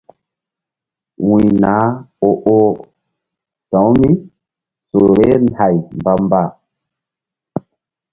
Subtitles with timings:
[1.27, 1.87] Wuy nah
[2.27, 2.73] o-oh
[3.69, 4.09] sa̧wu mí
[4.89, 6.43] su vbeh hay mbamba.